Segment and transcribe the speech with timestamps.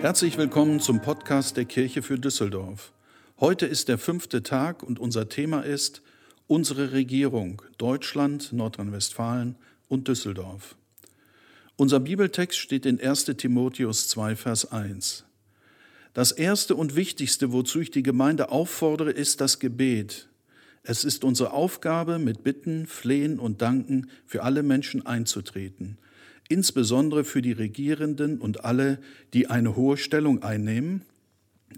[0.00, 2.92] Herzlich willkommen zum Podcast der Kirche für Düsseldorf.
[3.40, 6.02] Heute ist der fünfte Tag und unser Thema ist
[6.46, 9.56] unsere Regierung Deutschland, Nordrhein-Westfalen
[9.88, 10.76] und Düsseldorf.
[11.74, 15.24] Unser Bibeltext steht in 1 Timotheus 2, Vers 1.
[16.14, 20.28] Das Erste und Wichtigste, wozu ich die Gemeinde auffordere, ist das Gebet.
[20.88, 25.98] Es ist unsere Aufgabe, mit Bitten, Flehen und Danken für alle Menschen einzutreten
[26.48, 28.98] insbesondere für die Regierenden und alle,
[29.34, 31.02] die eine hohe Stellung einnehmen,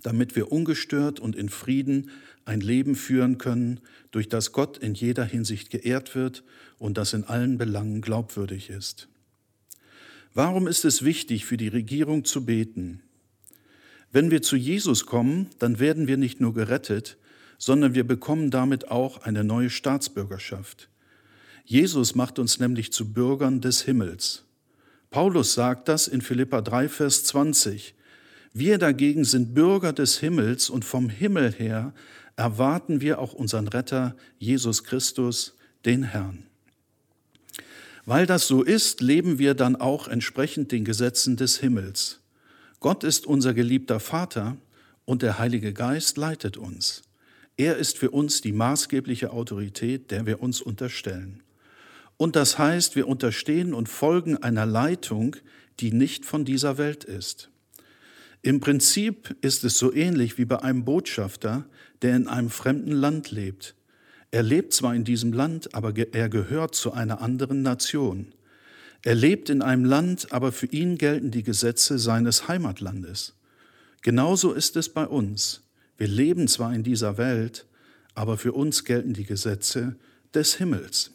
[0.03, 2.11] damit wir ungestört und in Frieden
[2.45, 3.81] ein Leben führen können,
[4.11, 6.45] durch das Gott in jeder Hinsicht geehrt wird
[6.79, 9.09] und das in allen Belangen glaubwürdig ist.
[10.35, 13.03] Warum ist es wichtig, für die Regierung zu beten?
[14.13, 17.19] Wenn wir zu Jesus kommen, dann werden wir nicht nur gerettet,
[17.59, 20.89] sondern wir bekommen damit auch eine neue Staatsbürgerschaft.
[21.65, 24.45] Jesus macht uns nämlich zu Bürgern des Himmels.
[25.11, 27.95] Paulus sagt das in Philippa 3, Vers 20.
[28.53, 31.93] Wir dagegen sind Bürger des Himmels und vom Himmel her
[32.37, 36.45] erwarten wir auch unseren Retter, Jesus Christus, den Herrn.
[38.07, 42.21] Weil das so ist, leben wir dann auch entsprechend den Gesetzen des Himmels.
[42.81, 44.57] Gott ist unser geliebter Vater
[45.05, 47.03] und der Heilige Geist leitet uns.
[47.59, 51.43] Er ist für uns die maßgebliche Autorität, der wir uns unterstellen.
[52.17, 55.37] Und das heißt, wir unterstehen und folgen einer Leitung,
[55.81, 57.51] die nicht von dieser Welt ist.
[58.43, 61.67] Im Prinzip ist es so ähnlich wie bei einem Botschafter,
[62.03, 63.75] der in einem fremden Land lebt.
[64.31, 68.35] Er lebt zwar in diesem Land, aber er gehört zu einer anderen Nation.
[69.03, 73.35] Er lebt in einem Land, aber für ihn gelten die Gesetze seines Heimatlandes.
[74.03, 75.68] Genauso ist es bei uns.
[75.99, 77.67] Wir leben zwar in dieser Welt,
[78.15, 79.97] aber für uns gelten die Gesetze
[80.33, 81.11] des Himmels.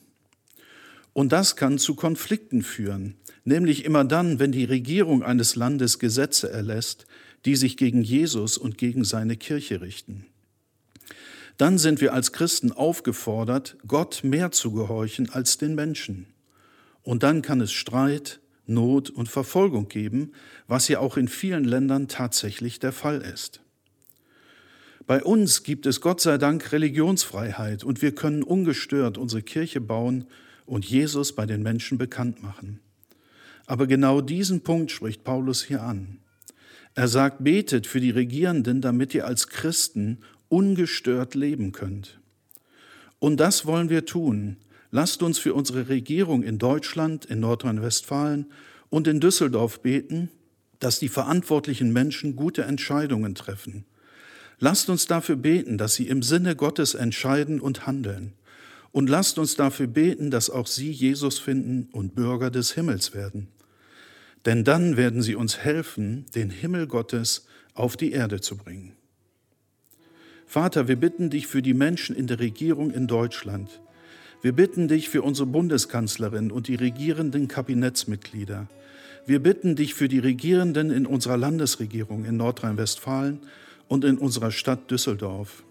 [1.14, 6.50] Und das kann zu Konflikten führen, nämlich immer dann, wenn die Regierung eines Landes Gesetze
[6.50, 7.06] erlässt,
[7.46, 10.26] die sich gegen Jesus und gegen seine Kirche richten.
[11.58, 16.28] Dann sind wir als Christen aufgefordert, Gott mehr zu gehorchen als den Menschen.
[17.04, 20.32] Und dann kann es Streit, Not und Verfolgung geben,
[20.68, 23.63] was ja auch in vielen Ländern tatsächlich der Fall ist.
[25.06, 30.26] Bei uns gibt es Gott sei Dank Religionsfreiheit und wir können ungestört unsere Kirche bauen
[30.66, 32.80] und Jesus bei den Menschen bekannt machen.
[33.66, 36.20] Aber genau diesen Punkt spricht Paulus hier an.
[36.96, 42.20] Er sagt, betet für die Regierenden, damit ihr als Christen ungestört leben könnt.
[43.20, 44.58] Und das wollen wir tun.
[44.92, 48.46] Lasst uns für unsere Regierung in Deutschland, in Nordrhein-Westfalen
[48.90, 50.30] und in Düsseldorf beten,
[50.80, 53.86] dass die verantwortlichen Menschen gute Entscheidungen treffen.
[54.64, 58.32] Lasst uns dafür beten, dass sie im Sinne Gottes entscheiden und handeln.
[58.94, 63.50] Und lasst uns dafür beten, dass auch sie Jesus finden und Bürger des Himmels werden.
[64.46, 68.94] Denn dann werden sie uns helfen, den Himmel Gottes auf die Erde zu bringen.
[70.46, 73.82] Vater, wir bitten dich für die Menschen in der Regierung in Deutschland.
[74.42, 78.70] Wir bitten dich für unsere Bundeskanzlerin und die regierenden Kabinettsmitglieder.
[79.26, 83.42] Wir bitten dich für die Regierenden in unserer Landesregierung in Nordrhein-Westfalen
[83.94, 85.64] und in unserer Stadt Düsseldorf.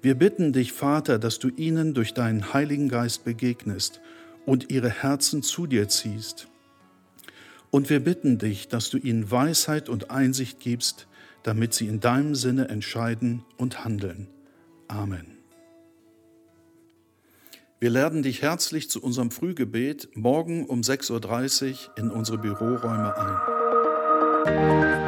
[0.00, 4.00] Wir bitten dich, Vater, dass du ihnen durch deinen Heiligen Geist begegnest
[4.46, 6.48] und ihre Herzen zu dir ziehst.
[7.70, 11.08] Und wir bitten dich, dass du ihnen Weisheit und Einsicht gibst,
[11.42, 14.28] damit sie in deinem Sinne entscheiden und handeln.
[14.88, 15.26] Amen.
[17.80, 23.14] Wir laden dich herzlich zu unserem Frühgebet morgen um 6.30 Uhr in unsere Büroräume
[24.46, 25.01] ein.